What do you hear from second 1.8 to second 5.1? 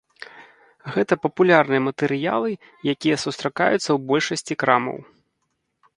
матэрыялы, якія сустракаюцца ў большасці крамаў.